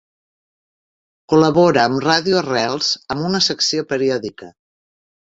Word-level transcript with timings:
Col·labora 1.33 1.83
amb 1.89 1.99
Ràdio 2.05 2.39
Arrels 2.39 2.89
amb 3.17 3.27
una 3.27 3.41
secció 3.49 3.85
periòdica. 3.93 4.49